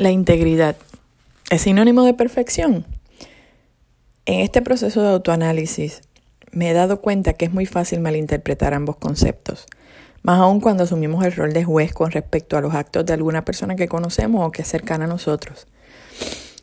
La 0.00 0.10
integridad 0.10 0.76
es 1.50 1.60
sinónimo 1.60 2.04
de 2.04 2.14
perfección. 2.14 2.86
En 4.24 4.40
este 4.40 4.62
proceso 4.62 5.02
de 5.02 5.10
autoanálisis 5.10 6.00
me 6.52 6.70
he 6.70 6.72
dado 6.72 7.02
cuenta 7.02 7.34
que 7.34 7.44
es 7.44 7.52
muy 7.52 7.66
fácil 7.66 8.00
malinterpretar 8.00 8.72
ambos 8.72 8.96
conceptos, 8.96 9.66
más 10.22 10.40
aún 10.40 10.60
cuando 10.60 10.84
asumimos 10.84 11.22
el 11.26 11.32
rol 11.32 11.52
de 11.52 11.64
juez 11.64 11.92
con 11.92 12.12
respecto 12.12 12.56
a 12.56 12.62
los 12.62 12.74
actos 12.74 13.04
de 13.04 13.12
alguna 13.12 13.44
persona 13.44 13.76
que 13.76 13.88
conocemos 13.88 14.42
o 14.42 14.50
que 14.50 14.62
es 14.62 14.68
cercana 14.68 15.04
a 15.04 15.08
nosotros. 15.08 15.66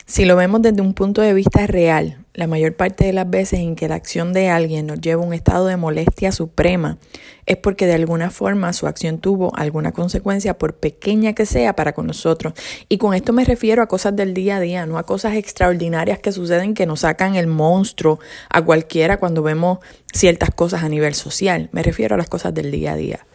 Si 0.08 0.26
lo 0.26 0.36
vemos 0.36 0.64
desde 0.64 0.82
un 0.82 0.96
punto 0.96 1.22
de 1.22 1.36
vista 1.36 1.68
real, 1.68 2.26
la 2.38 2.46
mayor 2.46 2.76
parte 2.76 3.04
de 3.04 3.14
las 3.14 3.28
veces 3.28 3.60
en 3.62 3.76
que 3.76 3.88
la 3.88 3.96
acción 3.96 4.32
de 4.32 4.48
alguien 4.50 4.86
nos 4.86 5.02
lleva 5.02 5.24
a 5.24 5.26
un 5.26 5.34
estado 5.34 5.66
de 5.66 5.76
molestia 5.76 6.32
suprema 6.32 7.00
es 7.48 7.58
porque 7.58 7.88
de 7.88 7.96
alguna 7.96 8.30
forma 8.30 8.72
su 8.74 8.86
acción 8.86 9.18
tuvo 9.18 9.52
alguna 9.56 9.92
consecuencia, 9.92 10.56
por 10.56 10.76
pequeña 10.76 11.34
que 11.34 11.48
sea, 11.48 11.76
para 11.76 11.94
con 11.94 12.06
nosotros. 12.06 12.54
Y 12.90 13.00
con 13.00 13.16
esto 13.16 13.34
me 13.34 13.44
refiero 13.44 13.82
a 13.82 13.88
cosas 13.88 14.16
del 14.16 14.36
día 14.36 14.58
a 14.58 14.60
día, 14.60 14.86
no 14.86 15.00
a 15.00 15.04
cosas 15.04 15.34
extraordinarias 15.34 16.20
que 16.20 16.32
suceden 16.32 16.76
que 16.76 16.86
nos 16.86 17.00
sacan 17.00 17.36
el 17.36 17.48
monstruo 17.48 18.20
a 18.52 18.62
cualquiera 18.62 19.18
cuando 19.18 19.42
vemos 19.42 19.80
ciertas 20.14 20.52
cosas 20.52 20.84
a 20.84 20.90
nivel 20.90 21.16
social. 21.16 21.70
Me 21.72 21.82
refiero 21.82 22.14
a 22.14 22.18
las 22.20 22.30
cosas 22.30 22.54
del 22.54 22.70
día 22.70 22.94
a 22.94 22.96
día. 22.98 23.26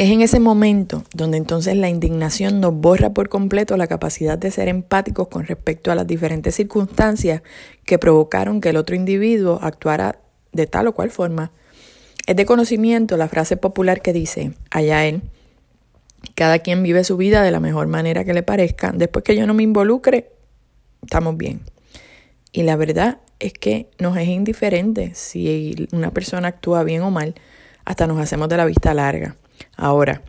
Es 0.00 0.08
en 0.08 0.22
ese 0.22 0.40
momento 0.40 1.04
donde 1.12 1.36
entonces 1.36 1.76
la 1.76 1.90
indignación 1.90 2.58
nos 2.58 2.72
borra 2.72 3.10
por 3.10 3.28
completo 3.28 3.76
la 3.76 3.86
capacidad 3.86 4.38
de 4.38 4.50
ser 4.50 4.68
empáticos 4.68 5.28
con 5.28 5.44
respecto 5.44 5.92
a 5.92 5.94
las 5.94 6.06
diferentes 6.06 6.54
circunstancias 6.54 7.42
que 7.84 7.98
provocaron 7.98 8.62
que 8.62 8.70
el 8.70 8.78
otro 8.78 8.96
individuo 8.96 9.58
actuara 9.60 10.18
de 10.52 10.66
tal 10.66 10.86
o 10.86 10.94
cual 10.94 11.10
forma. 11.10 11.52
Es 12.26 12.34
de 12.34 12.46
conocimiento 12.46 13.18
la 13.18 13.28
frase 13.28 13.58
popular 13.58 14.00
que 14.00 14.14
dice, 14.14 14.54
allá 14.70 15.04
él, 15.04 15.20
cada 16.34 16.60
quien 16.60 16.82
vive 16.82 17.04
su 17.04 17.18
vida 17.18 17.42
de 17.42 17.50
la 17.50 17.60
mejor 17.60 17.86
manera 17.86 18.24
que 18.24 18.32
le 18.32 18.42
parezca, 18.42 18.92
después 18.94 19.22
que 19.22 19.36
yo 19.36 19.46
no 19.46 19.52
me 19.52 19.64
involucre, 19.64 20.30
estamos 21.02 21.36
bien. 21.36 21.60
Y 22.52 22.62
la 22.62 22.76
verdad 22.76 23.18
es 23.38 23.52
que 23.52 23.90
nos 23.98 24.16
es 24.16 24.28
indiferente 24.28 25.10
si 25.14 25.88
una 25.92 26.10
persona 26.10 26.48
actúa 26.48 26.84
bien 26.84 27.02
o 27.02 27.10
mal, 27.10 27.34
hasta 27.84 28.06
nos 28.06 28.18
hacemos 28.18 28.48
de 28.48 28.56
la 28.56 28.64
vista 28.64 28.94
larga. 28.94 29.36
Ahora, 29.76 30.22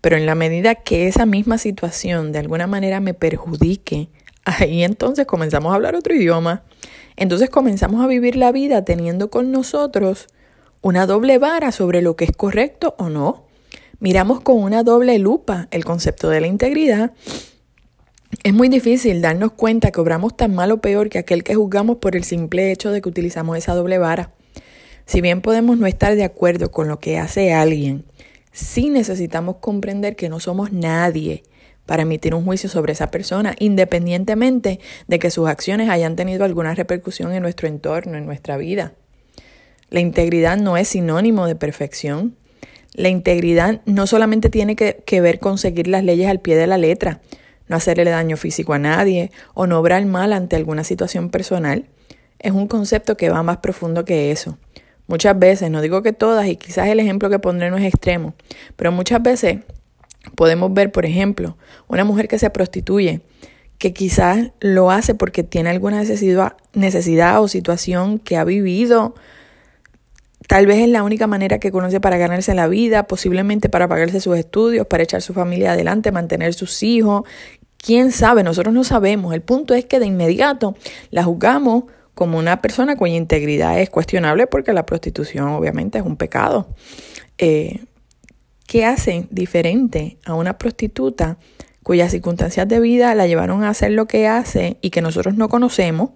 pero 0.00 0.16
en 0.16 0.26
la 0.26 0.34
medida 0.34 0.74
que 0.74 1.06
esa 1.06 1.26
misma 1.26 1.58
situación 1.58 2.32
de 2.32 2.38
alguna 2.38 2.66
manera 2.66 3.00
me 3.00 3.14
perjudique, 3.14 4.08
ahí 4.44 4.82
entonces 4.84 5.26
comenzamos 5.26 5.72
a 5.72 5.74
hablar 5.74 5.94
otro 5.94 6.14
idioma. 6.14 6.62
Entonces 7.16 7.50
comenzamos 7.50 8.02
a 8.02 8.06
vivir 8.06 8.36
la 8.36 8.52
vida 8.52 8.84
teniendo 8.84 9.30
con 9.30 9.52
nosotros 9.52 10.28
una 10.82 11.06
doble 11.06 11.38
vara 11.38 11.72
sobre 11.72 12.00
lo 12.00 12.16
que 12.16 12.24
es 12.24 12.32
correcto 12.32 12.94
o 12.98 13.10
no. 13.10 13.44
Miramos 13.98 14.40
con 14.40 14.62
una 14.62 14.82
doble 14.82 15.18
lupa 15.18 15.68
el 15.70 15.84
concepto 15.84 16.30
de 16.30 16.40
la 16.40 16.46
integridad. 16.46 17.12
Es 18.42 18.54
muy 18.54 18.70
difícil 18.70 19.20
darnos 19.20 19.52
cuenta 19.52 19.90
que 19.90 20.00
obramos 20.00 20.36
tan 20.36 20.54
mal 20.54 20.70
o 20.72 20.80
peor 20.80 21.10
que 21.10 21.18
aquel 21.18 21.44
que 21.44 21.54
juzgamos 21.54 21.96
por 21.96 22.16
el 22.16 22.24
simple 22.24 22.72
hecho 22.72 22.90
de 22.90 23.02
que 23.02 23.08
utilizamos 23.10 23.58
esa 23.58 23.74
doble 23.74 23.98
vara. 23.98 24.32
Si 25.04 25.20
bien 25.20 25.42
podemos 25.42 25.76
no 25.76 25.86
estar 25.86 26.14
de 26.14 26.24
acuerdo 26.24 26.70
con 26.70 26.88
lo 26.88 27.00
que 27.00 27.18
hace 27.18 27.52
alguien, 27.52 28.04
sí 28.52 28.90
necesitamos 28.90 29.56
comprender 29.56 30.16
que 30.16 30.28
no 30.28 30.40
somos 30.40 30.72
nadie 30.72 31.42
para 31.86 32.02
emitir 32.02 32.34
un 32.34 32.44
juicio 32.44 32.68
sobre 32.68 32.92
esa 32.92 33.10
persona, 33.10 33.56
independientemente 33.58 34.78
de 35.08 35.18
que 35.18 35.30
sus 35.30 35.48
acciones 35.48 35.90
hayan 35.90 36.14
tenido 36.14 36.44
alguna 36.44 36.74
repercusión 36.74 37.32
en 37.32 37.42
nuestro 37.42 37.66
entorno, 37.66 38.16
en 38.16 38.26
nuestra 38.26 38.56
vida. 38.56 38.92
La 39.88 39.98
integridad 39.98 40.56
no 40.56 40.76
es 40.76 40.88
sinónimo 40.88 41.46
de 41.46 41.56
perfección. 41.56 42.36
La 42.94 43.08
integridad 43.08 43.80
no 43.86 44.06
solamente 44.06 44.50
tiene 44.50 44.76
que, 44.76 45.02
que, 45.04 45.20
ver 45.20 45.40
con 45.40 45.58
seguir 45.58 45.88
las 45.88 46.04
leyes 46.04 46.28
al 46.28 46.40
pie 46.40 46.56
de 46.56 46.68
la 46.68 46.78
letra, 46.78 47.20
no 47.66 47.76
hacerle 47.76 48.08
daño 48.08 48.36
físico 48.36 48.72
a 48.72 48.78
nadie 48.78 49.32
o 49.54 49.66
no 49.66 49.78
obrar 49.78 50.04
mal 50.06 50.32
ante 50.32 50.54
alguna 50.56 50.84
situación 50.84 51.30
personal. 51.30 51.86
Es 52.38 52.52
un 52.52 52.68
concepto 52.68 53.16
que 53.16 53.30
va 53.30 53.42
más 53.42 53.58
profundo 53.58 54.04
que 54.04 54.30
eso. 54.30 54.58
Muchas 55.10 55.36
veces, 55.36 55.72
no 55.72 55.82
digo 55.82 56.02
que 56.02 56.12
todas, 56.12 56.46
y 56.46 56.54
quizás 56.54 56.86
el 56.86 57.00
ejemplo 57.00 57.28
que 57.28 57.40
pondré 57.40 57.68
no 57.68 57.76
es 57.76 57.82
extremo, 57.82 58.32
pero 58.76 58.92
muchas 58.92 59.20
veces 59.20 59.58
podemos 60.36 60.72
ver, 60.72 60.92
por 60.92 61.04
ejemplo, 61.04 61.56
una 61.88 62.04
mujer 62.04 62.28
que 62.28 62.38
se 62.38 62.48
prostituye, 62.48 63.20
que 63.78 63.92
quizás 63.92 64.52
lo 64.60 64.92
hace 64.92 65.16
porque 65.16 65.42
tiene 65.42 65.68
alguna 65.68 66.00
necesidad, 66.74 67.42
o 67.42 67.48
situación 67.48 68.20
que 68.20 68.36
ha 68.36 68.44
vivido. 68.44 69.16
Tal 70.46 70.66
vez 70.66 70.78
es 70.78 70.88
la 70.88 71.02
única 71.02 71.26
manera 71.26 71.58
que 71.58 71.72
conoce 71.72 72.00
para 72.00 72.16
ganarse 72.16 72.54
la 72.54 72.68
vida, 72.68 73.08
posiblemente 73.08 73.68
para 73.68 73.88
pagarse 73.88 74.20
sus 74.20 74.38
estudios, 74.38 74.86
para 74.86 75.02
echar 75.02 75.22
su 75.22 75.34
familia 75.34 75.72
adelante, 75.72 76.12
mantener 76.12 76.54
sus 76.54 76.84
hijos. 76.84 77.24
¿Quién 77.78 78.12
sabe? 78.12 78.44
Nosotros 78.44 78.72
no 78.72 78.84
sabemos. 78.84 79.34
El 79.34 79.40
punto 79.40 79.74
es 79.74 79.86
que 79.86 79.98
de 79.98 80.06
inmediato 80.06 80.76
la 81.10 81.24
juzgamos 81.24 81.84
como 82.20 82.36
una 82.36 82.60
persona 82.60 82.96
cuya 82.96 83.14
integridad 83.14 83.80
es 83.80 83.88
cuestionable 83.88 84.46
porque 84.46 84.74
la 84.74 84.84
prostitución 84.84 85.48
obviamente 85.48 85.96
es 85.96 86.04
un 86.04 86.18
pecado. 86.18 86.68
Eh, 87.38 87.80
¿Qué 88.66 88.84
hace 88.84 89.26
diferente 89.30 90.18
a 90.26 90.34
una 90.34 90.58
prostituta 90.58 91.38
cuyas 91.82 92.10
circunstancias 92.10 92.68
de 92.68 92.78
vida 92.78 93.14
la 93.14 93.26
llevaron 93.26 93.64
a 93.64 93.70
hacer 93.70 93.92
lo 93.92 94.04
que 94.04 94.28
hace 94.28 94.76
y 94.82 94.90
que 94.90 95.00
nosotros 95.00 95.34
no 95.36 95.48
conocemos? 95.48 96.10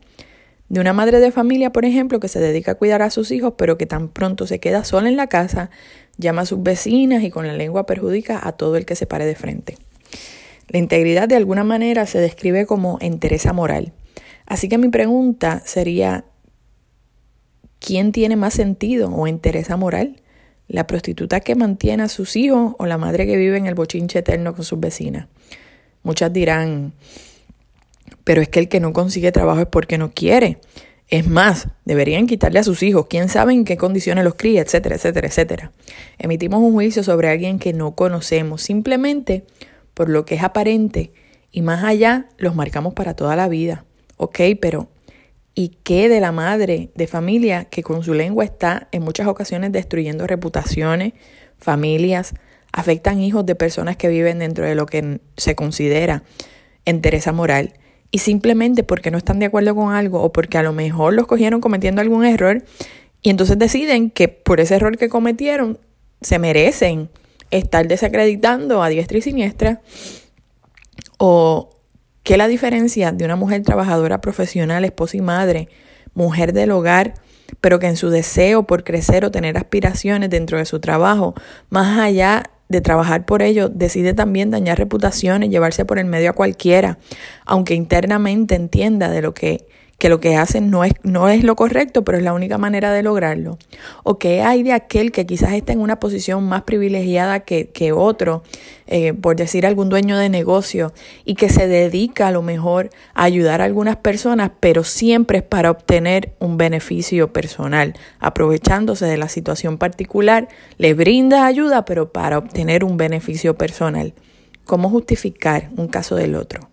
De 0.68 0.78
una 0.78 0.92
madre 0.92 1.20
de 1.20 1.32
familia, 1.32 1.72
por 1.72 1.86
ejemplo, 1.86 2.20
que 2.20 2.28
se 2.28 2.38
dedica 2.38 2.72
a 2.72 2.74
cuidar 2.74 3.00
a 3.00 3.08
sus 3.08 3.30
hijos, 3.30 3.54
pero 3.56 3.78
que 3.78 3.86
tan 3.86 4.08
pronto 4.08 4.46
se 4.46 4.60
queda 4.60 4.84
sola 4.84 5.08
en 5.08 5.16
la 5.16 5.28
casa, 5.28 5.70
llama 6.18 6.42
a 6.42 6.44
sus 6.44 6.62
vecinas 6.62 7.22
y 7.22 7.30
con 7.30 7.46
la 7.46 7.54
lengua 7.54 7.86
perjudica 7.86 8.46
a 8.46 8.52
todo 8.52 8.76
el 8.76 8.84
que 8.84 8.94
se 8.94 9.06
pare 9.06 9.24
de 9.24 9.36
frente. 9.36 9.78
La 10.68 10.78
integridad 10.78 11.28
de 11.28 11.36
alguna 11.36 11.64
manera 11.64 12.04
se 12.04 12.18
describe 12.18 12.66
como 12.66 12.98
entereza 13.00 13.54
moral. 13.54 13.94
Así 14.46 14.68
que 14.68 14.78
mi 14.78 14.88
pregunta 14.88 15.62
sería, 15.64 16.24
¿quién 17.78 18.12
tiene 18.12 18.36
más 18.36 18.54
sentido 18.54 19.10
o 19.10 19.26
interés 19.26 19.70
moral? 19.76 20.20
¿La 20.68 20.86
prostituta 20.86 21.40
que 21.40 21.54
mantiene 21.54 22.02
a 22.02 22.08
sus 22.08 22.36
hijos 22.36 22.74
o 22.78 22.86
la 22.86 22.98
madre 22.98 23.26
que 23.26 23.36
vive 23.36 23.58
en 23.58 23.66
el 23.66 23.74
bochinche 23.74 24.20
eterno 24.20 24.54
con 24.54 24.64
sus 24.64 24.80
vecinas? 24.80 25.28
Muchas 26.02 26.32
dirán, 26.32 26.92
pero 28.24 28.42
es 28.42 28.48
que 28.48 28.60
el 28.60 28.68
que 28.68 28.80
no 28.80 28.92
consigue 28.92 29.32
trabajo 29.32 29.60
es 29.60 29.66
porque 29.66 29.98
no 29.98 30.12
quiere. 30.12 30.58
Es 31.08 31.26
más, 31.26 31.68
deberían 31.84 32.26
quitarle 32.26 32.58
a 32.58 32.64
sus 32.64 32.82
hijos, 32.82 33.06
quién 33.08 33.28
sabe 33.28 33.52
en 33.52 33.64
qué 33.64 33.76
condiciones 33.76 34.24
los 34.24 34.34
cría, 34.34 34.62
etcétera, 34.62 34.96
etcétera, 34.96 35.28
etcétera. 35.28 35.72
Emitimos 36.18 36.60
un 36.60 36.72
juicio 36.72 37.02
sobre 37.02 37.28
alguien 37.28 37.58
que 37.58 37.72
no 37.74 37.94
conocemos, 37.94 38.62
simplemente 38.62 39.44
por 39.92 40.08
lo 40.08 40.24
que 40.24 40.36
es 40.36 40.42
aparente 40.42 41.12
y 41.52 41.62
más 41.62 41.84
allá 41.84 42.26
los 42.38 42.54
marcamos 42.54 42.94
para 42.94 43.14
toda 43.14 43.36
la 43.36 43.48
vida. 43.48 43.84
Ok, 44.16 44.40
pero 44.60 44.88
¿y 45.54 45.78
qué 45.82 46.08
de 46.08 46.20
la 46.20 46.32
madre 46.32 46.90
de 46.94 47.06
familia 47.06 47.64
que 47.66 47.82
con 47.82 48.02
su 48.02 48.14
lengua 48.14 48.44
está 48.44 48.88
en 48.92 49.02
muchas 49.02 49.26
ocasiones 49.26 49.72
destruyendo 49.72 50.26
reputaciones, 50.26 51.14
familias, 51.58 52.34
afectan 52.72 53.20
hijos 53.20 53.46
de 53.46 53.54
personas 53.54 53.96
que 53.96 54.08
viven 54.08 54.38
dentro 54.38 54.66
de 54.66 54.74
lo 54.74 54.86
que 54.86 55.20
se 55.36 55.54
considera 55.54 56.22
entereza 56.84 57.32
moral? 57.32 57.74
Y 58.10 58.18
simplemente 58.18 58.84
porque 58.84 59.10
no 59.10 59.18
están 59.18 59.40
de 59.40 59.46
acuerdo 59.46 59.74
con 59.74 59.92
algo 59.92 60.22
o 60.22 60.32
porque 60.32 60.58
a 60.58 60.62
lo 60.62 60.72
mejor 60.72 61.14
los 61.14 61.26
cogieron 61.26 61.60
cometiendo 61.60 62.00
algún 62.00 62.24
error 62.24 62.62
y 63.22 63.30
entonces 63.30 63.58
deciden 63.58 64.10
que 64.10 64.28
por 64.28 64.60
ese 64.60 64.76
error 64.76 64.98
que 64.98 65.08
cometieron 65.08 65.78
se 66.20 66.38
merecen 66.38 67.08
estar 67.50 67.88
desacreditando 67.88 68.82
a 68.82 68.88
diestra 68.88 69.18
y 69.18 69.22
siniestra 69.22 69.80
o 71.18 71.70
¿Qué 72.24 72.38
la 72.38 72.48
diferencia 72.48 73.12
de 73.12 73.26
una 73.26 73.36
mujer 73.36 73.60
trabajadora 73.62 74.22
profesional, 74.22 74.86
esposa 74.86 75.18
y 75.18 75.20
madre, 75.20 75.68
mujer 76.14 76.54
del 76.54 76.70
hogar, 76.70 77.12
pero 77.60 77.78
que 77.78 77.86
en 77.86 77.98
su 77.98 78.08
deseo 78.08 78.62
por 78.62 78.82
crecer 78.82 79.26
o 79.26 79.30
tener 79.30 79.58
aspiraciones 79.58 80.30
dentro 80.30 80.56
de 80.56 80.64
su 80.64 80.80
trabajo, 80.80 81.34
más 81.68 81.98
allá 81.98 82.44
de 82.70 82.80
trabajar 82.80 83.26
por 83.26 83.42
ello, 83.42 83.68
decide 83.68 84.14
también 84.14 84.50
dañar 84.50 84.78
reputaciones, 84.78 85.50
llevarse 85.50 85.84
por 85.84 85.98
el 85.98 86.06
medio 86.06 86.30
a 86.30 86.32
cualquiera, 86.32 86.96
aunque 87.44 87.74
internamente 87.74 88.54
entienda 88.54 89.10
de 89.10 89.20
lo 89.20 89.34
que 89.34 89.66
que 89.98 90.08
lo 90.08 90.20
que 90.20 90.36
hacen 90.36 90.70
no 90.70 90.84
es, 90.84 90.92
no 91.02 91.28
es 91.28 91.44
lo 91.44 91.56
correcto, 91.56 92.04
pero 92.04 92.18
es 92.18 92.24
la 92.24 92.32
única 92.32 92.58
manera 92.58 92.92
de 92.92 93.02
lograrlo. 93.02 93.58
O 94.02 94.18
que 94.18 94.42
hay 94.42 94.62
de 94.62 94.72
aquel 94.72 95.12
que 95.12 95.26
quizás 95.26 95.52
está 95.52 95.72
en 95.72 95.80
una 95.80 96.00
posición 96.00 96.44
más 96.44 96.62
privilegiada 96.62 97.40
que, 97.40 97.68
que 97.68 97.92
otro, 97.92 98.42
eh, 98.86 99.12
por 99.14 99.36
decir 99.36 99.66
algún 99.66 99.88
dueño 99.88 100.18
de 100.18 100.28
negocio, 100.28 100.92
y 101.24 101.34
que 101.34 101.48
se 101.48 101.68
dedica 101.68 102.28
a 102.28 102.32
lo 102.32 102.42
mejor 102.42 102.90
a 103.14 103.24
ayudar 103.24 103.60
a 103.60 103.64
algunas 103.64 103.96
personas, 103.96 104.50
pero 104.60 104.84
siempre 104.84 105.38
es 105.38 105.44
para 105.44 105.70
obtener 105.70 106.34
un 106.38 106.56
beneficio 106.56 107.32
personal, 107.32 107.94
aprovechándose 108.18 109.06
de 109.06 109.16
la 109.16 109.28
situación 109.28 109.78
particular, 109.78 110.48
le 110.76 110.94
brinda 110.94 111.46
ayuda, 111.46 111.84
pero 111.84 112.12
para 112.12 112.38
obtener 112.38 112.84
un 112.84 112.96
beneficio 112.96 113.54
personal. 113.54 114.12
¿Cómo 114.64 114.88
justificar 114.88 115.70
un 115.76 115.88
caso 115.88 116.16
del 116.16 116.34
otro? 116.34 116.68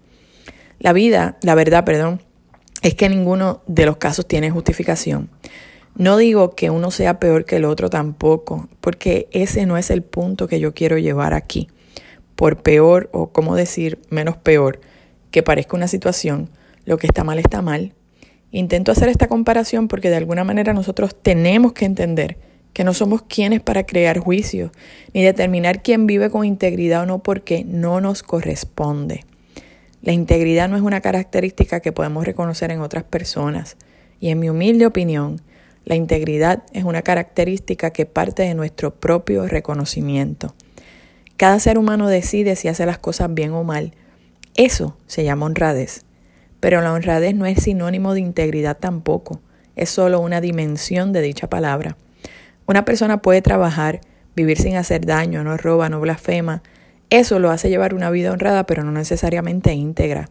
La 0.79 0.93
vida, 0.93 1.37
la 1.43 1.55
verdad, 1.55 1.83
perdón, 1.85 2.21
es 2.81 2.95
que 2.95 3.09
ninguno 3.09 3.61
de 3.67 3.85
los 3.85 3.97
casos 3.97 4.27
tiene 4.27 4.51
justificación. 4.51 5.29
No 5.95 6.17
digo 6.17 6.55
que 6.55 6.69
uno 6.69 6.89
sea 6.89 7.19
peor 7.19 7.45
que 7.45 7.57
el 7.57 7.65
otro 7.65 7.89
tampoco, 7.89 8.69
porque 8.79 9.27
ese 9.31 9.65
no 9.65 9.77
es 9.77 9.89
el 9.91 10.03
punto 10.03 10.47
que 10.47 10.59
yo 10.59 10.73
quiero 10.73 10.97
llevar 10.97 11.33
aquí. 11.33 11.67
por 12.35 12.63
peor 12.63 13.07
o, 13.13 13.27
como 13.27 13.55
decir, 13.55 13.99
menos 14.09 14.35
peor 14.35 14.79
que 15.29 15.43
parezca 15.43 15.77
una 15.77 15.87
situación, 15.87 16.49
lo 16.85 16.97
que 16.97 17.05
está 17.05 17.23
mal 17.23 17.37
está 17.37 17.61
mal. 17.61 17.93
Intento 18.49 18.91
hacer 18.91 19.09
esta 19.09 19.27
comparación 19.27 19.87
porque 19.87 20.09
de 20.09 20.15
alguna 20.15 20.43
manera 20.43 20.73
nosotros 20.73 21.15
tenemos 21.21 21.73
que 21.73 21.85
entender 21.85 22.37
que 22.73 22.83
no 22.83 22.95
somos 22.95 23.21
quienes 23.21 23.61
para 23.61 23.85
crear 23.85 24.17
juicios, 24.17 24.71
ni 25.13 25.21
determinar 25.21 25.83
quién 25.83 26.07
vive 26.07 26.31
con 26.31 26.43
integridad 26.43 27.03
o 27.03 27.05
no 27.05 27.19
porque 27.19 27.63
no 27.63 28.01
nos 28.01 28.23
corresponde. 28.23 29.23
La 30.01 30.13
integridad 30.13 30.67
no 30.67 30.75
es 30.75 30.81
una 30.81 31.01
característica 31.01 31.79
que 31.79 31.91
podemos 31.91 32.25
reconocer 32.25 32.71
en 32.71 32.81
otras 32.81 33.03
personas 33.03 33.77
y 34.19 34.29
en 34.29 34.39
mi 34.39 34.49
humilde 34.49 34.85
opinión, 34.85 35.41
la 35.83 35.95
integridad 35.95 36.63
es 36.73 36.83
una 36.83 37.01
característica 37.01 37.91
que 37.91 38.05
parte 38.05 38.43
de 38.43 38.53
nuestro 38.53 38.93
propio 38.93 39.47
reconocimiento. 39.47 40.53
Cada 41.37 41.59
ser 41.59 41.79
humano 41.79 42.07
decide 42.07 42.55
si 42.55 42.67
hace 42.67 42.85
las 42.85 42.99
cosas 42.99 43.33
bien 43.33 43.51
o 43.53 43.63
mal. 43.63 43.93
Eso 44.55 44.95
se 45.07 45.23
llama 45.23 45.47
honradez. 45.47 46.05
Pero 46.59 46.81
la 46.81 46.93
honradez 46.93 47.33
no 47.33 47.47
es 47.47 47.63
sinónimo 47.63 48.13
de 48.13 48.19
integridad 48.19 48.77
tampoco, 48.77 49.41
es 49.75 49.89
solo 49.89 50.19
una 50.19 50.41
dimensión 50.41 51.13
de 51.13 51.21
dicha 51.21 51.49
palabra. 51.49 51.97
Una 52.67 52.85
persona 52.85 53.23
puede 53.23 53.41
trabajar, 53.41 54.01
vivir 54.35 54.59
sin 54.59 54.75
hacer 54.75 55.05
daño, 55.05 55.43
no 55.43 55.57
roba, 55.57 55.89
no 55.89 55.99
blasfema. 55.99 56.61
Eso 57.11 57.39
lo 57.39 57.51
hace 57.51 57.69
llevar 57.69 57.93
una 57.93 58.09
vida 58.09 58.31
honrada, 58.31 58.65
pero 58.65 58.85
no 58.85 58.91
necesariamente 58.93 59.73
íntegra. 59.73 60.29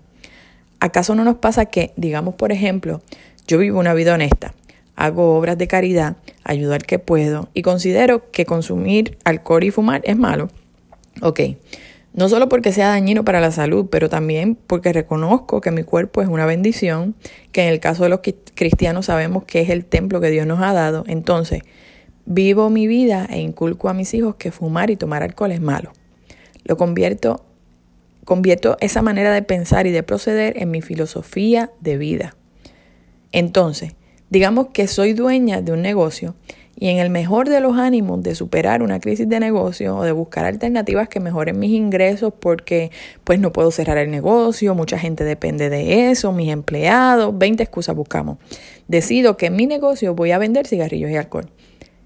¿Acaso 0.81 1.15
no 1.15 1.25
nos 1.25 1.37
pasa 1.37 1.67
que, 1.67 1.93
digamos 1.97 2.37
por 2.37 2.53
ejemplo, 2.53 3.03
yo 3.47 3.59
vivo 3.59 3.79
una 3.79 3.93
vida 3.93 4.15
honesta, 4.15 4.55
hago 4.97 5.37
obras 5.37 5.59
de 5.59 5.69
caridad, 5.69 6.17
ayudo 6.43 6.73
al 6.73 6.85
que 6.85 6.99
puedo 6.99 7.51
y 7.53 7.61
considero 7.61 8.31
que 8.31 8.47
consumir 8.47 9.19
alcohol 9.25 9.65
y 9.65 9.71
fumar 9.71 10.01
es 10.05 10.17
malo? 10.17 10.49
Ok, 11.21 11.41
no 12.15 12.31
solo 12.31 12.49
porque 12.49 12.73
sea 12.73 12.89
dañino 12.89 13.27
para 13.27 13.43
la 13.43 13.51
salud, 13.51 13.89
pero 13.91 14.09
también 14.09 14.55
porque 14.55 14.95
reconozco 14.95 15.61
que 15.61 15.71
mi 15.71 15.83
cuerpo 15.83 16.23
es 16.23 16.29
una 16.29 16.47
bendición, 16.47 17.15
que 17.53 17.63
en 17.63 17.69
el 17.69 17.81
caso 17.81 18.05
de 18.05 18.09
los 18.09 18.21
cristianos 18.55 19.05
sabemos 19.05 19.45
que 19.45 19.61
es 19.61 19.69
el 19.69 19.85
templo 19.85 20.19
que 20.23 20.31
Dios 20.31 20.47
nos 20.47 20.63
ha 20.63 20.73
dado. 20.73 21.05
Entonces, 21.09 21.63
vivo 22.25 22.71
mi 22.71 22.87
vida 22.87 23.27
e 23.29 23.41
inculco 23.41 23.91
a 23.91 23.93
mis 23.93 24.15
hijos 24.15 24.37
que 24.37 24.51
fumar 24.51 24.91
y 24.91 24.97
tomar 24.97 25.23
alcohol 25.23 25.53
es 25.53 25.61
malo. 25.61 25.93
Lo 26.71 26.77
convierto, 26.77 27.45
convierto 28.25 28.77
esa 28.79 29.03
manera 29.03 29.33
de 29.33 29.43
pensar 29.43 29.89
y 29.89 29.91
de 29.91 30.05
proceder 30.05 30.57
en 30.63 30.71
mi 30.71 30.83
filosofía 30.83 31.73
de 31.81 31.99
vida. 31.99 32.37
Entonces, 33.33 33.97
digamos 34.29 34.69
que 34.69 34.87
soy 34.87 35.13
dueña 35.13 35.63
de 35.63 35.73
un 35.73 35.83
negocio 35.83 36.37
y 36.77 36.91
en 36.91 36.99
el 36.99 37.11
mejor 37.11 37.49
de 37.49 37.59
los 37.59 37.77
ánimos 37.77 38.23
de 38.23 38.37
superar 38.37 38.85
una 38.85 39.01
crisis 39.01 39.29
de 39.29 39.41
negocio 39.41 39.97
o 39.97 40.05
de 40.05 40.13
buscar 40.13 40.45
alternativas 40.45 41.09
que 41.09 41.19
mejoren 41.19 41.59
mis 41.59 41.73
ingresos 41.73 42.33
porque 42.39 42.93
pues 43.25 43.41
no 43.41 43.53
puedo 43.53 43.73
cerrar 43.73 43.99
el 43.99 44.13
negocio, 44.13 44.77
mucha 44.77 44.97
gente 44.97 45.25
depende 45.25 45.71
de 45.71 46.13
eso, 46.13 46.31
mis 46.31 46.53
empleados, 46.53 47.37
20 47.37 47.65
excusas 47.65 47.97
buscamos. 47.97 48.39
Decido 48.87 49.37
que 49.37 49.47
en 49.47 49.57
mi 49.57 49.67
negocio 49.67 50.15
voy 50.15 50.31
a 50.31 50.39
vender 50.39 50.69
cigarrillos 50.69 51.11
y 51.11 51.17
alcohol. 51.17 51.51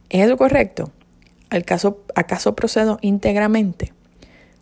¿Es 0.09 0.25
eso 0.25 0.39
correcto? 0.39 0.91
¿Acaso 1.51 2.57
procedo 2.57 2.97
íntegramente? 3.03 3.93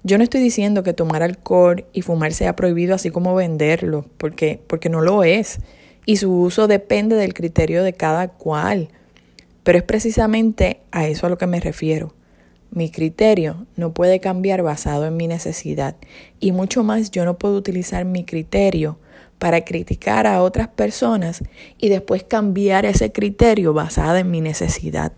Yo 0.04 0.18
no 0.18 0.24
estoy 0.24 0.40
diciendo 0.40 0.82
que 0.82 0.92
tomar 0.92 1.22
alcohol 1.22 1.84
y 1.92 2.02
fumar 2.02 2.32
sea 2.32 2.56
prohibido 2.56 2.94
así 2.94 3.10
como 3.10 3.34
venderlo, 3.36 4.04
porque, 4.18 4.60
porque 4.66 4.88
no 4.88 5.00
lo 5.00 5.22
es. 5.22 5.58
Y 6.06 6.16
su 6.16 6.32
uso 6.32 6.66
depende 6.66 7.14
del 7.14 7.34
criterio 7.34 7.84
de 7.84 7.92
cada 7.92 8.28
cual. 8.28 8.88
Pero 9.62 9.78
es 9.78 9.84
precisamente 9.84 10.80
a 10.90 11.06
eso 11.06 11.26
a 11.26 11.30
lo 11.30 11.38
que 11.38 11.46
me 11.46 11.60
refiero. 11.60 12.14
Mi 12.72 12.90
criterio 12.90 13.66
no 13.76 13.92
puede 13.92 14.18
cambiar 14.18 14.62
basado 14.62 15.06
en 15.06 15.16
mi 15.16 15.28
necesidad 15.28 15.94
y 16.40 16.52
mucho 16.52 16.82
más 16.82 17.10
yo 17.10 17.24
no 17.24 17.36
puedo 17.36 17.54
utilizar 17.54 18.04
mi 18.04 18.24
criterio 18.24 18.98
para 19.38 19.64
criticar 19.64 20.26
a 20.26 20.42
otras 20.42 20.68
personas 20.68 21.42
y 21.76 21.90
después 21.90 22.24
cambiar 22.24 22.86
ese 22.86 23.12
criterio 23.12 23.74
basado 23.74 24.16
en 24.16 24.30
mi 24.30 24.40
necesidad. 24.40 25.12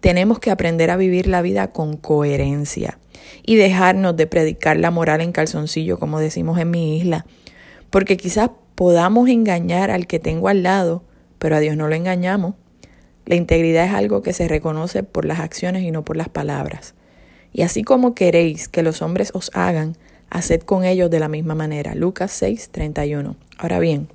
Tenemos 0.00 0.38
que 0.38 0.50
aprender 0.50 0.90
a 0.90 0.96
vivir 0.96 1.26
la 1.26 1.42
vida 1.42 1.68
con 1.68 1.96
coherencia 1.96 2.98
y 3.44 3.56
dejarnos 3.56 4.16
de 4.16 4.26
predicar 4.26 4.78
la 4.78 4.90
moral 4.90 5.20
en 5.20 5.32
calzoncillo, 5.32 5.98
como 5.98 6.20
decimos 6.20 6.58
en 6.58 6.70
mi 6.70 6.96
isla, 6.98 7.26
porque 7.90 8.16
quizás 8.16 8.50
podamos 8.74 9.28
engañar 9.28 9.90
al 9.90 10.06
que 10.06 10.18
tengo 10.18 10.48
al 10.48 10.62
lado, 10.62 11.02
pero 11.38 11.56
a 11.56 11.60
Dios 11.60 11.76
no 11.76 11.88
lo 11.88 11.94
engañamos. 11.94 12.54
La 13.26 13.34
integridad 13.34 13.84
es 13.84 13.92
algo 13.92 14.22
que 14.22 14.32
se 14.32 14.48
reconoce 14.48 15.02
por 15.02 15.24
las 15.24 15.40
acciones 15.40 15.82
y 15.82 15.90
no 15.90 16.02
por 16.02 16.16
las 16.16 16.28
palabras. 16.28 16.94
Y 17.52 17.62
así 17.62 17.82
como 17.82 18.14
queréis 18.14 18.68
que 18.68 18.82
los 18.82 19.02
hombres 19.02 19.32
os 19.34 19.50
hagan, 19.54 19.96
haced 20.30 20.62
con 20.62 20.84
ellos 20.84 21.10
de 21.10 21.20
la 21.20 21.28
misma 21.28 21.54
manera. 21.54 21.94
Lucas 21.94 22.30
6, 22.32 22.70
31. 22.70 23.36
Ahora 23.58 23.78
bien, 23.80 24.08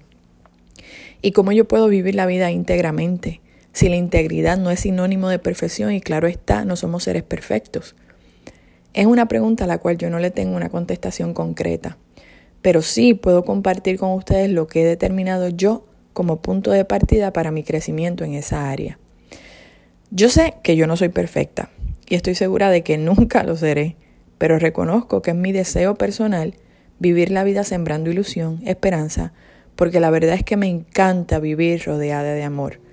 ¿y 1.21 1.31
cómo 1.31 1.51
yo 1.51 1.67
puedo 1.67 1.87
vivir 1.87 2.15
la 2.15 2.25
vida 2.25 2.51
íntegramente? 2.51 3.41
Si 3.75 3.89
la 3.89 3.97
integridad 3.97 4.57
no 4.57 4.71
es 4.71 4.79
sinónimo 4.79 5.27
de 5.27 5.37
perfección 5.37 5.91
y 5.91 5.99
claro 5.99 6.29
está, 6.29 6.63
no 6.63 6.77
somos 6.77 7.03
seres 7.03 7.23
perfectos. 7.23 7.93
Es 8.93 9.05
una 9.05 9.27
pregunta 9.27 9.65
a 9.65 9.67
la 9.67 9.79
cual 9.79 9.97
yo 9.97 10.09
no 10.09 10.19
le 10.19 10.31
tengo 10.31 10.55
una 10.55 10.69
contestación 10.69 11.33
concreta, 11.33 11.97
pero 12.61 12.81
sí 12.81 13.15
puedo 13.15 13.43
compartir 13.43 13.97
con 13.97 14.11
ustedes 14.11 14.49
lo 14.49 14.67
que 14.67 14.83
he 14.83 14.85
determinado 14.85 15.49
yo 15.49 15.85
como 16.13 16.41
punto 16.41 16.71
de 16.71 16.85
partida 16.85 17.33
para 17.33 17.51
mi 17.51 17.63
crecimiento 17.63 18.23
en 18.23 18.35
esa 18.35 18.69
área. 18.69 18.97
Yo 20.09 20.29
sé 20.29 20.53
que 20.63 20.77
yo 20.77 20.87
no 20.87 20.95
soy 20.95 21.09
perfecta 21.09 21.69
y 22.07 22.15
estoy 22.15 22.35
segura 22.35 22.69
de 22.69 22.81
que 22.81 22.97
nunca 22.97 23.43
lo 23.43 23.57
seré, 23.57 23.97
pero 24.37 24.57
reconozco 24.57 25.21
que 25.21 25.31
es 25.31 25.37
mi 25.37 25.51
deseo 25.51 25.95
personal 25.95 26.53
vivir 26.99 27.29
la 27.29 27.43
vida 27.43 27.65
sembrando 27.65 28.09
ilusión, 28.09 28.61
esperanza, 28.65 29.33
porque 29.75 29.99
la 29.99 30.11
verdad 30.11 30.35
es 30.35 30.43
que 30.45 30.55
me 30.55 30.67
encanta 30.67 31.39
vivir 31.39 31.83
rodeada 31.83 32.31
de 32.31 32.43
amor. 32.43 32.84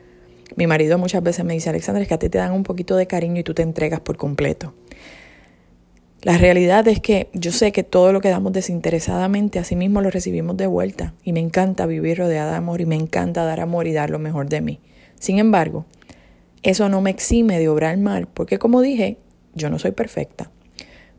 Mi 0.57 0.67
marido 0.67 0.99
muchas 0.99 1.23
veces 1.23 1.45
me 1.45 1.55
dice, 1.55 1.71
Alexandra, 1.71 2.03
es 2.03 2.09
que 2.09 2.15
a 2.15 2.19
ti 2.19 2.29
te 2.29 2.39
dan 2.39 2.53
un 2.53 2.63
poquito 2.63 2.97
de 2.97 3.07
cariño 3.07 3.41
y 3.41 3.45
tú 3.45 3.55
te 3.55 3.63
entregas 3.63 4.01
por 4.01 4.17
completo. 4.17 4.75
La 6.23 6.39
realidad 6.39 6.87
es 6.87 7.01
que 7.01 7.29
yo 7.33 7.51
sé 7.51 7.73
que 7.73 7.83
todo 7.83 8.13
lo 8.13 8.21
que 8.21 8.29
damos 8.29 8.53
desinteresadamente, 8.53 9.59
así 9.59 9.75
mismo 9.75 10.01
lo 10.01 10.11
recibimos 10.11 10.57
de 10.57 10.69
vuelta. 10.69 11.15
Y 11.25 11.33
me 11.33 11.41
encanta 11.41 11.87
vivir 11.87 12.19
rodeada 12.19 12.53
de 12.53 12.57
amor 12.59 12.81
y 12.81 12.87
me 12.87 12.95
encanta 12.95 13.45
dar 13.45 13.61
amor 13.61 13.89
y 13.89 13.93
dar 13.93 14.11
lo 14.11 14.21
mejor 14.21 14.49
de 14.49 14.61
mí. 14.61 14.81
Sin 15.19 15.39
embargo, 15.39 15.85
eso 16.63 16.89
no 16.89 17.01
me 17.01 17.11
exime 17.11 17.59
de 17.59 17.69
obrar 17.69 17.97
mal, 17.97 18.29
porque 18.29 18.59
como 18.59 18.83
dije, 18.83 19.19
yo 19.55 19.69
no 19.69 19.81
soy 19.81 19.91
perfecta. 19.91 20.51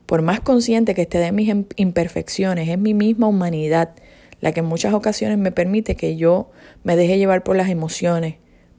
Por 0.05 0.21
más 0.21 0.39
consciente 0.39 0.93
que 0.95 1.01
esté 1.01 1.17
de 1.17 1.31
mis 1.33 1.53
imperfecciones, 1.75 2.69
es 2.69 2.77
mi 2.77 2.93
misma 2.93 3.27
humanidad 3.27 3.95
la 4.39 4.51
que 4.51 4.59
en 4.59 4.65
muchas 4.65 4.93
ocasiones 4.93 5.37
me 5.37 5.51
permite 5.51 5.95
que 5.95 6.15
yo 6.15 6.51
me 6.83 6.95
deje 6.95 7.17
llevar 7.17 7.43
por 7.43 7.55
las 7.55 7.69
emociones, 7.69 8.35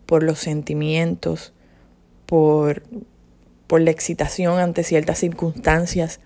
por 0.07 0.23
los 0.23 0.39
sentimientos, 0.39 1.53
por, 2.27 2.83
por 3.67 3.81
la 3.81 3.91
excitación 3.91 4.59
ante 4.59 4.83
ciertas 4.83 5.19
circunstancias. 5.19 6.21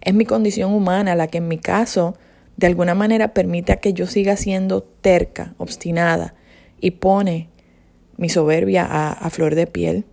Es 0.00 0.14
mi 0.14 0.24
condición 0.24 0.72
humana 0.72 1.14
la 1.14 1.28
que 1.28 1.38
en 1.38 1.48
mi 1.48 1.58
caso 1.58 2.16
de 2.56 2.66
alguna 2.66 2.94
manera 2.94 3.34
permite 3.34 3.78
que 3.80 3.92
yo 3.92 4.06
siga 4.06 4.36
siendo 4.36 4.82
terca, 4.82 5.54
obstinada 5.58 6.34
y 6.80 6.92
pone 6.92 7.48
mi 8.16 8.28
soberbia 8.28 8.84
a, 8.84 9.30
flor 9.30 9.54
de 9.54 9.66
piel, 9.66 10.04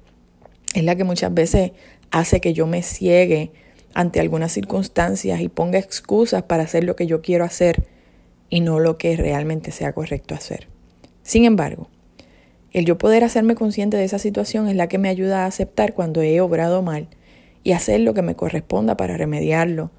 es 0.74 0.84
la 0.84 0.96
que 0.96 1.04
muchas 1.04 1.34
veces 1.34 1.72
hace 2.12 2.42
que 2.42 2.54
yo 2.54 2.66
me 2.66 2.82
ciegue 2.82 3.52
ante 3.94 4.20
algunas 4.20 4.52
circunstancias 4.52 5.42
y 5.42 5.50
ponga 5.50 5.80
excusas 5.80 6.44
para 6.44 6.64
hacer 6.64 6.84
lo 6.84 6.96
que 6.96 7.08
yo 7.08 7.22
quiero 7.22 7.44
hacer 7.44 7.84
y 8.50 8.62
no 8.62 8.80
lo 8.80 8.98
que 8.98 9.16
realmente 9.16 9.72
sea 9.72 9.94
correcto 9.94 10.34
hacer. 10.34 10.68
Sin 11.24 11.46
embargo, 11.46 11.90
el 12.72 12.86
yo 12.86 12.98
poder 12.98 13.24
hacerme 13.24 13.56
consciente 13.56 13.98
de 13.98 14.04
esa 14.04 14.20
situación 14.20 14.68
es 14.68 14.76
la 14.76 14.88
que 14.88 14.98
me 14.98 15.10
ayuda 15.10 15.44
a 15.44 15.48
aceptar 15.48 15.94
cuando 15.94 16.22
he 16.22 16.40
obrado 16.42 16.82
mal 16.82 17.08
y 17.64 17.72
hacer 17.72 18.02
lo 18.02 18.14
que 18.14 18.22
me 18.22 18.36
corresponda 18.36 18.96
para 18.96 19.18
remediarlo, 19.18 19.92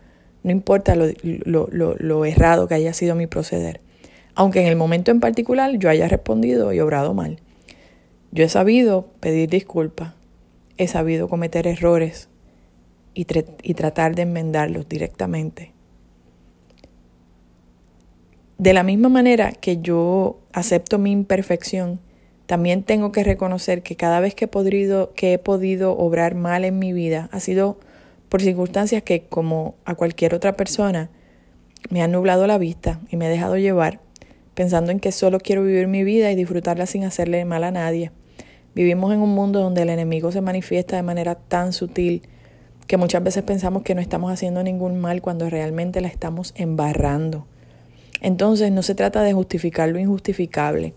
no 0.42 0.50
importa 0.50 0.96
lo, 0.96 1.06
lo, 1.22 1.68
lo 1.70 2.24
errado 2.24 2.66
que 2.66 2.74
haya 2.74 2.92
sido 2.92 3.14
mi 3.14 3.26
proceder, 3.26 3.80
aunque 4.34 4.60
en 4.60 4.66
el 4.66 4.76
momento 4.76 5.10
en 5.10 5.20
particular 5.20 5.76
yo 5.78 5.90
haya 5.90 6.08
respondido 6.08 6.72
y 6.72 6.80
obrado 6.80 7.12
mal. 7.12 7.38
Yo 8.32 8.44
he 8.44 8.48
sabido 8.48 9.08
pedir 9.20 9.50
disculpas, 9.50 10.14
he 10.78 10.86
sabido 10.86 11.28
cometer 11.28 11.66
errores 11.66 12.28
y, 13.12 13.26
y 13.62 13.74
tratar 13.74 14.14
de 14.14 14.22
enmendarlos 14.22 14.88
directamente. 14.88 15.72
De 18.56 18.72
la 18.72 18.82
misma 18.82 19.08
manera 19.08 19.52
que 19.52 19.78
yo 19.78 20.38
acepto 20.52 20.98
mi 20.98 21.10
imperfección, 21.10 21.98
también 22.50 22.82
tengo 22.82 23.12
que 23.12 23.22
reconocer 23.22 23.84
que 23.84 23.94
cada 23.94 24.18
vez 24.18 24.34
que 24.34 24.46
he, 24.46 25.38
podido, 25.38 25.96
obrar 25.96 26.34
mal 26.34 26.64
en 26.64 26.80
mi 26.80 26.92
vida 26.92 27.28
ha 27.30 27.38
sido 27.38 27.78
por 28.28 28.42
circunstancias 28.42 29.04
que, 29.04 29.22
como 29.22 29.76
a 29.84 29.94
cualquier 29.94 30.34
otra 30.34 30.54
persona, 30.56 31.10
me 31.90 32.02
han 32.02 32.10
nublado 32.10 32.48
la 32.48 32.58
vista 32.58 32.98
y 33.08 33.16
me 33.16 33.26
he 33.26 33.28
dejado 33.28 33.56
llevar, 33.56 34.00
pensando 34.54 34.90
en 34.90 34.98
que 34.98 35.12
solo 35.12 35.38
quiero 35.38 35.62
vivir 35.62 35.86
mi 35.86 36.02
vida 36.02 36.32
y 36.32 36.34
disfrutarla 36.34 36.86
sin 36.86 37.04
hacerle 37.04 37.44
mal 37.44 37.62
a 37.62 37.70
nadie. 37.70 38.10
Vivimos 38.74 39.14
en 39.14 39.20
un 39.20 39.32
mundo 39.32 39.60
donde 39.60 39.82
el 39.82 39.88
enemigo 39.88 40.32
se 40.32 40.40
manifiesta 40.40 40.96
de 40.96 41.04
manera 41.04 41.36
tan 41.36 41.72
sutil 41.72 42.22
que 42.88 42.96
muchas 42.96 43.22
veces 43.22 43.44
pensamos 43.44 43.84
que 43.84 43.94
no 43.94 44.00
estamos 44.00 44.32
haciendo 44.32 44.64
ningún 44.64 44.98
mal 44.98 45.22
cuando 45.22 45.48
realmente 45.48 46.00
la 46.00 46.08
estamos 46.08 46.52
embarrando. 46.56 47.46
Entonces 48.20 48.72
no 48.72 48.82
se 48.82 48.96
trata 48.96 49.22
de 49.22 49.34
justificar 49.34 49.88
lo 49.88 50.00
injustificable, 50.00 50.94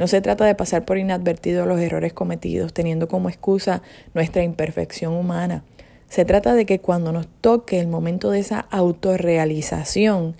no 0.00 0.06
se 0.06 0.22
trata 0.22 0.46
de 0.46 0.54
pasar 0.54 0.86
por 0.86 0.96
inadvertido 0.96 1.66
los 1.66 1.78
errores 1.78 2.14
cometidos, 2.14 2.72
teniendo 2.72 3.06
como 3.06 3.28
excusa 3.28 3.82
nuestra 4.14 4.42
imperfección 4.42 5.12
humana. 5.12 5.62
Se 6.08 6.24
trata 6.24 6.54
de 6.54 6.64
que 6.64 6.80
cuando 6.80 7.12
nos 7.12 7.28
toque 7.42 7.78
el 7.78 7.86
momento 7.86 8.30
de 8.30 8.38
esa 8.38 8.60
autorrealización 8.60 10.36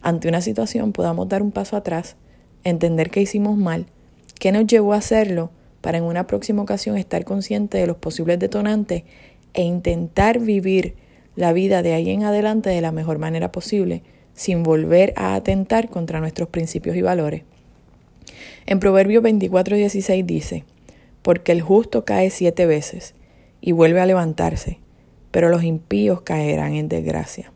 ante 0.00 0.28
una 0.28 0.40
situación 0.40 0.92
podamos 0.92 1.28
dar 1.28 1.42
un 1.42 1.52
paso 1.52 1.76
atrás, 1.76 2.16
entender 2.64 3.10
que 3.10 3.20
hicimos 3.20 3.58
mal, 3.58 3.84
qué 4.40 4.50
nos 4.50 4.66
llevó 4.66 4.94
a 4.94 4.96
hacerlo, 4.96 5.50
para 5.82 5.98
en 5.98 6.04
una 6.04 6.26
próxima 6.26 6.62
ocasión 6.62 6.96
estar 6.96 7.26
consciente 7.26 7.76
de 7.76 7.86
los 7.86 7.98
posibles 7.98 8.38
detonantes 8.38 9.02
e 9.52 9.60
intentar 9.60 10.38
vivir 10.38 10.96
la 11.36 11.52
vida 11.52 11.82
de 11.82 11.92
ahí 11.92 12.08
en 12.08 12.24
adelante 12.24 12.70
de 12.70 12.80
la 12.80 12.92
mejor 12.92 13.18
manera 13.18 13.52
posible, 13.52 14.04
sin 14.32 14.62
volver 14.62 15.12
a 15.16 15.34
atentar 15.34 15.90
contra 15.90 16.18
nuestros 16.18 16.48
principios 16.48 16.96
y 16.96 17.02
valores. 17.02 17.42
En 18.66 18.80
Proverbios 18.80 19.22
24:16 19.22 20.24
dice, 20.24 20.64
porque 21.22 21.52
el 21.52 21.62
justo 21.62 22.04
cae 22.04 22.30
siete 22.30 22.66
veces 22.66 23.14
y 23.60 23.72
vuelve 23.72 24.00
a 24.00 24.06
levantarse, 24.06 24.78
pero 25.30 25.48
los 25.48 25.62
impíos 25.62 26.22
caerán 26.22 26.74
en 26.74 26.88
desgracia. 26.88 27.52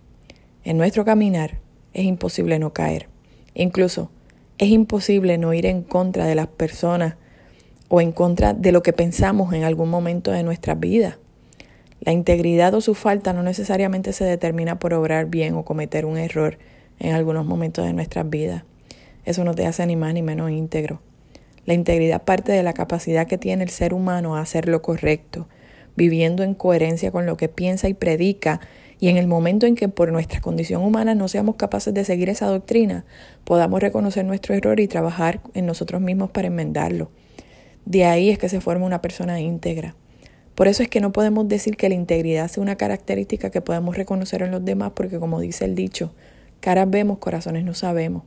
En 0.65 0.79
nuestro 0.79 1.05
caminar 1.05 1.59
es 1.93 2.05
imposible 2.05 2.59
no 2.59 2.73
caer. 2.73 3.09
Incluso 3.55 4.11
es 4.59 4.69
imposible 4.69 5.39
no 5.39 5.53
ir 5.53 5.67
en 5.67 5.83
contra 5.83 6.27
de 6.27 6.35
las 6.35 6.47
personas 6.47 7.17
o 7.89 8.01
en 8.01 8.13
contra 8.13 8.53
de 8.55 8.73
lo 8.73 8.83
que 8.83 8.93
pensamos 8.93 9.53
en 9.53 9.65
algún 9.65 9.91
momento 9.91 10.31
de 10.33 10.43
nuestra 10.43 10.75
vida. 10.75 11.19
La 12.01 12.13
integridad 12.13 12.75
o 12.75 12.81
su 12.81 12.95
falta 12.95 13.33
no 13.33 13.43
necesariamente 13.43 14.13
se 14.13 14.25
determina 14.25 14.79
por 14.79 14.95
obrar 14.95 15.27
bien 15.27 15.55
o 15.55 15.65
cometer 15.65 16.05
un 16.05 16.19
error 16.19 16.59
en 16.99 17.15
algunos 17.15 17.47
momentos 17.47 17.85
de 17.85 17.93
nuestras 17.93 18.29
vidas. 18.29 18.65
Eso 19.27 19.45
no 19.45 19.55
te 19.55 19.67
hace 19.67 19.85
ni 19.87 19.97
más 19.97 20.15
ni 20.15 20.23
menos 20.23 20.51
íntegro. 20.51 21.03
La 21.67 21.75
integridad 21.75 22.23
parte 22.23 22.53
de 22.53 22.63
la 22.63 22.73
capacidad 22.73 23.27
que 23.27 23.39
tiene 23.39 23.65
el 23.65 23.71
ser 23.71 23.93
humano 23.93 24.37
a 24.37 24.41
hacer 24.41 24.69
lo 24.69 24.83
correcto, 24.83 25.49
viviendo 25.97 26.45
en 26.45 26.55
coherencia 26.55 27.11
con 27.11 27.27
lo 27.27 27.37
que 27.37 27.49
piensa 27.49 27.89
y 27.89 27.95
predica, 27.95 28.61
y 29.01 29.09
en 29.09 29.17
el 29.17 29.27
momento 29.27 29.67
en 29.67 29.75
que 29.75 29.89
por 29.89 30.13
nuestra 30.13 30.41
condición 30.41 30.83
humana 30.83 31.15
no 31.15 31.29
seamos 31.29 31.57
capaces 31.57 31.93
de 31.93 32.05
seguir 32.05 32.29
esa 32.31 32.47
doctrina, 32.47 33.05
podamos 33.45 33.81
reconocer 33.81 34.25
nuestro 34.25 34.55
error 34.55 34.79
y 34.81 34.89
trabajar 34.89 35.41
en 35.55 35.67
nosotros 35.67 36.01
mismos 36.01 36.31
para 36.31 36.47
enmendarlo. 36.47 37.11
De 37.85 38.05
ahí 38.05 38.31
es 38.31 38.39
que 38.39 38.49
se 38.49 38.61
forma 38.61 38.87
una 38.87 39.03
persona 39.03 39.41
íntegra. 39.41 39.97
Por 40.55 40.69
eso 40.69 40.83
es 40.83 40.89
que 40.89 41.01
no 41.01 41.13
podemos 41.13 41.49
decir 41.49 41.77
que 41.77 41.89
la 41.89 41.95
integridad 41.97 42.49
sea 42.49 42.63
una 42.63 42.77
característica 42.77 43.51
que 43.51 43.61
podemos 43.61 43.97
reconocer 43.97 44.41
en 44.43 44.53
los 44.53 44.65
demás, 44.65 44.93
porque 44.95 45.19
como 45.19 45.41
dice 45.41 45.65
el 45.65 45.75
dicho, 45.75 46.15
caras 46.61 46.89
vemos, 46.89 47.19
corazones 47.19 47.65
no 47.65 47.75
sabemos. 47.75 48.23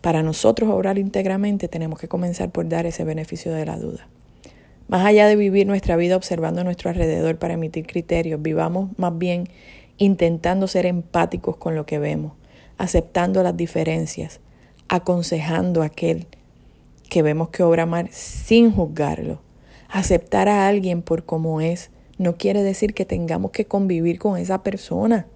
Para 0.00 0.22
nosotros 0.22 0.70
obrar 0.70 0.98
íntegramente 0.98 1.68
tenemos 1.68 1.98
que 1.98 2.08
comenzar 2.08 2.50
por 2.50 2.68
dar 2.68 2.86
ese 2.86 3.04
beneficio 3.04 3.52
de 3.52 3.66
la 3.66 3.76
duda. 3.78 4.08
Más 4.88 5.04
allá 5.04 5.26
de 5.26 5.36
vivir 5.36 5.66
nuestra 5.66 5.96
vida 5.96 6.16
observando 6.16 6.60
a 6.62 6.64
nuestro 6.64 6.88
alrededor 6.88 7.36
para 7.38 7.54
emitir 7.54 7.86
criterios, 7.86 8.40
vivamos 8.40 8.90
más 8.96 9.16
bien 9.18 9.48
intentando 9.98 10.66
ser 10.66 10.86
empáticos 10.86 11.56
con 11.56 11.74
lo 11.74 11.84
que 11.84 11.98
vemos, 11.98 12.32
aceptando 12.78 13.42
las 13.42 13.56
diferencias, 13.56 14.40
aconsejando 14.88 15.82
a 15.82 15.86
aquel 15.86 16.26
que 17.10 17.22
vemos 17.22 17.50
que 17.50 17.62
obra 17.62 17.84
mal 17.84 18.08
sin 18.12 18.72
juzgarlo. 18.72 19.40
Aceptar 19.88 20.48
a 20.48 20.68
alguien 20.68 21.02
por 21.02 21.24
como 21.24 21.60
es 21.60 21.90
no 22.18 22.36
quiere 22.36 22.62
decir 22.62 22.94
que 22.94 23.04
tengamos 23.04 23.50
que 23.50 23.66
convivir 23.66 24.18
con 24.18 24.38
esa 24.38 24.62
persona. 24.62 25.26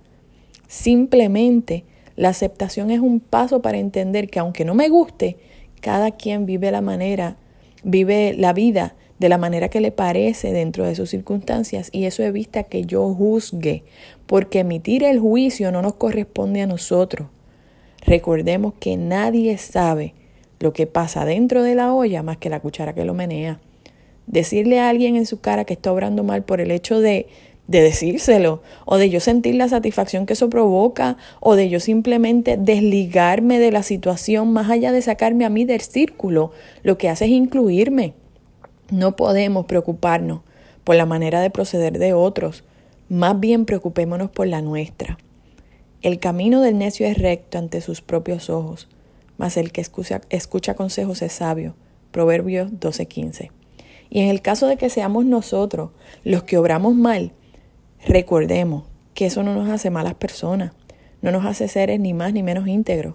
Simplemente 0.69 1.85
la 2.16 2.31
aceptación 2.31 2.90
es 2.90 3.00
un 3.00 3.21
paso 3.21 3.62
para 3.62 3.78
entender 3.78 4.28
que 4.28 4.38
aunque 4.38 4.64
no 4.64 4.75
me 4.75 4.88
guste, 4.88 5.37
cada 5.81 6.12
quien 6.12 6.47
vive 6.47 6.71
la 6.71 6.81
manera, 6.81 7.37
vive 7.83 8.35
la 8.37 8.52
vida 8.52 8.95
de 9.19 9.28
la 9.28 9.38
manera 9.38 9.69
que 9.69 9.81
le 9.81 9.92
parece 9.92 10.52
dentro 10.52 10.85
de 10.85 10.95
sus 10.95 11.11
circunstancias 11.11 11.90
y 11.92 12.04
eso 12.04 12.23
evita 12.23 12.64
que 12.64 12.85
yo 12.85 13.14
juzgue, 13.14 13.85
porque 14.26 14.61
emitir 14.61 15.04
el 15.04 15.21
juicio 15.21 15.71
no 15.71 15.81
nos 15.81 15.95
corresponde 15.95 16.62
a 16.62 16.66
nosotros. 16.66 17.28
Recordemos 18.04 18.75
que 18.81 18.97
nadie 18.97 19.57
sabe 19.59 20.14
lo 20.59 20.73
que 20.73 20.87
pasa 20.87 21.25
dentro 21.25 21.62
de 21.62 21.75
la 21.75 21.95
olla 21.95 22.23
más 22.23 22.37
que 22.38 22.50
la 22.50 22.61
cuchara 22.61 22.95
que 22.95 23.04
lo 23.04 23.14
menea. 23.14 23.61
Decirle 24.26 24.81
a 24.81 24.88
alguien 24.88 25.16
en 25.16 25.26
su 25.26 25.40
cara 25.40 25.64
que 25.64 25.75
está 25.75 25.92
obrando 25.92 26.25
mal 26.25 26.42
por 26.42 26.61
el 26.61 26.71
hecho 26.71 27.00
de 27.00 27.26
de 27.72 27.82
decírselo, 27.82 28.62
o 28.84 28.98
de 28.98 29.08
yo 29.08 29.18
sentir 29.18 29.54
la 29.54 29.66
satisfacción 29.66 30.26
que 30.26 30.34
eso 30.34 30.50
provoca, 30.50 31.16
o 31.40 31.56
de 31.56 31.70
yo 31.70 31.80
simplemente 31.80 32.58
desligarme 32.58 33.58
de 33.58 33.72
la 33.72 33.82
situación 33.82 34.52
más 34.52 34.70
allá 34.70 34.92
de 34.92 35.00
sacarme 35.00 35.46
a 35.46 35.50
mí 35.50 35.64
del 35.64 35.80
círculo, 35.80 36.52
lo 36.82 36.98
que 36.98 37.08
hace 37.08 37.24
es 37.24 37.30
incluirme. 37.30 38.12
No 38.90 39.16
podemos 39.16 39.64
preocuparnos 39.64 40.42
por 40.84 40.96
la 40.96 41.06
manera 41.06 41.40
de 41.40 41.48
proceder 41.48 41.98
de 41.98 42.12
otros, 42.12 42.62
más 43.08 43.40
bien 43.40 43.64
preocupémonos 43.64 44.30
por 44.30 44.46
la 44.46 44.60
nuestra. 44.60 45.18
El 46.02 46.18
camino 46.18 46.60
del 46.60 46.76
necio 46.76 47.06
es 47.06 47.16
recto 47.16 47.56
ante 47.56 47.80
sus 47.80 48.02
propios 48.02 48.50
ojos, 48.50 48.88
mas 49.38 49.56
el 49.56 49.72
que 49.72 49.80
escucha, 49.80 50.20
escucha 50.28 50.74
consejos 50.74 51.22
es 51.22 51.32
sabio. 51.32 51.74
Proverbios 52.10 52.70
12:15. 52.72 53.50
Y 54.10 54.20
en 54.20 54.28
el 54.28 54.42
caso 54.42 54.66
de 54.66 54.76
que 54.76 54.90
seamos 54.90 55.24
nosotros 55.24 55.90
los 56.22 56.42
que 56.42 56.58
obramos 56.58 56.94
mal, 56.94 57.32
Recordemos 58.06 58.85
que 59.14 59.26
eso 59.26 59.42
no 59.42 59.54
nos 59.54 59.68
hace 59.71 59.90
malas 59.90 60.14
personas, 60.14 60.73
no 61.21 61.30
nos 61.30 61.44
hace 61.44 61.68
seres 61.68 62.00
ni 62.00 62.14
más 62.14 62.32
ni 62.32 62.42
menos 62.42 62.66
íntegros. 62.66 63.14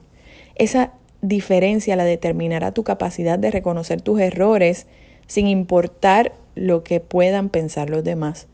Esa 0.56 0.94
diferencia 1.22 1.96
la 1.96 2.06
determinará 2.06 2.72
tu 2.72 2.84
capacidad 2.84 3.38
de 3.38 3.52
reconocer 3.52 4.02
tus 4.02 4.20
errores 4.20 4.88
sin 5.28 5.48
importar 5.48 6.34
lo 6.56 6.84
que 6.84 7.00
puedan 7.00 7.50
pensar 7.50 7.90
los 7.90 8.04
demás. 8.04 8.48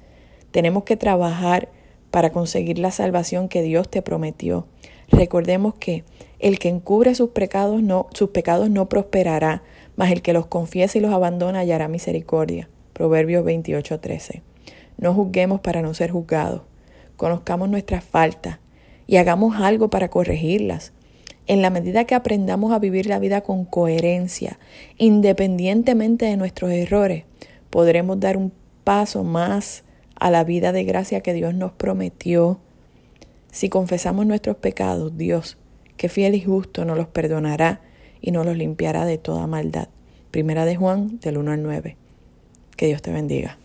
Tenemos 0.51 0.83
que 0.83 0.97
trabajar 0.97 1.69
para 2.09 2.31
conseguir 2.31 2.79
la 2.79 2.91
salvación 2.91 3.47
que 3.47 3.61
Dios 3.61 3.89
te 3.89 4.01
prometió. 4.01 4.67
Recordemos 5.09 5.75
que 5.75 6.03
el 6.39 6.59
que 6.59 6.69
encubre 6.69 7.15
sus 7.15 7.29
pecados 7.29 7.81
no, 7.81 8.07
sus 8.13 8.29
pecados 8.29 8.69
no 8.69 8.89
prosperará, 8.89 9.63
mas 9.95 10.11
el 10.11 10.21
que 10.21 10.33
los 10.33 10.47
confiesa 10.47 10.97
y 10.97 11.01
los 11.01 11.13
abandona 11.13 11.59
hallará 11.59 11.87
misericordia. 11.87 12.69
Proverbios 12.93 13.45
28:13. 13.45 14.41
No 14.97 15.13
juzguemos 15.13 15.61
para 15.61 15.81
no 15.81 15.93
ser 15.93 16.11
juzgados. 16.11 16.61
Conozcamos 17.17 17.69
nuestras 17.69 18.03
faltas 18.03 18.59
y 19.07 19.17
hagamos 19.17 19.55
algo 19.59 19.89
para 19.89 20.09
corregirlas. 20.09 20.93
En 21.45 21.61
la 21.61 21.69
medida 21.69 22.05
que 22.05 22.15
aprendamos 22.15 22.71
a 22.71 22.79
vivir 22.79 23.05
la 23.05 23.19
vida 23.19 23.41
con 23.41 23.65
coherencia, 23.65 24.59
independientemente 24.97 26.25
de 26.25 26.37
nuestros 26.37 26.71
errores, 26.71 27.25
podremos 27.69 28.19
dar 28.19 28.37
un 28.37 28.53
paso 28.83 29.23
más 29.23 29.83
a 30.15 30.31
la 30.31 30.43
vida 30.43 30.71
de 30.71 30.85
gracia 30.85 31.21
que 31.21 31.33
Dios 31.33 31.53
nos 31.53 31.73
prometió. 31.73 32.59
Si 33.51 33.67
confesamos 33.67 34.25
nuestros 34.25 34.55
pecados, 34.55 35.17
Dios, 35.17 35.57
que 35.97 36.07
fiel 36.07 36.35
y 36.35 36.41
justo, 36.41 36.85
nos 36.85 36.97
los 36.97 37.07
perdonará 37.07 37.81
y 38.21 38.31
nos 38.31 38.45
los 38.45 38.55
limpiará 38.55 39.05
de 39.05 39.17
toda 39.17 39.45
maldad. 39.47 39.89
Primera 40.31 40.65
de 40.65 40.77
Juan, 40.77 41.19
del 41.19 41.37
1 41.37 41.51
al 41.51 41.61
9. 41.61 41.97
Que 42.77 42.87
Dios 42.87 43.01
te 43.01 43.11
bendiga. 43.11 43.57